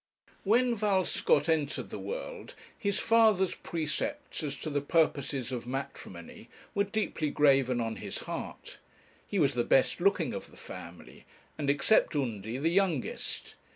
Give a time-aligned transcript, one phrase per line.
[0.43, 6.49] When Val Scott entered the world, his father's precepts as to the purposes of matrimony
[6.73, 8.79] were deeply graven on his heart.
[9.27, 13.53] He was the best looking of the family, and, except Undy, the youngest.